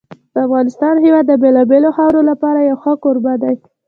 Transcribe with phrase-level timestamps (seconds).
[0.33, 3.55] د افغانستان هېواد د بېلابېلو خاورو لپاره یو ښه کوربه دی.